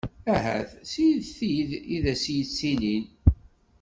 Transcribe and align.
Ahat 0.33 0.69
si 0.91 1.07
tid 1.35 1.69
i 1.95 1.97
d 2.03 2.05
as-yettilin? 2.13 3.05